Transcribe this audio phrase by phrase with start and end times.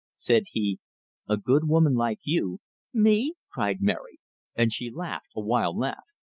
[0.15, 0.79] Said he:
[1.29, 2.57] "A good woman like you"
[2.91, 4.17] "Me?" cried Mary.
[4.55, 6.01] And she laughed, a wild laugh.